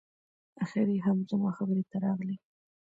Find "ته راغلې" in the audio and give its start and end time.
1.89-2.35